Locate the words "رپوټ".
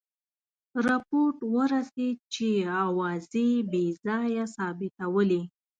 0.85-1.35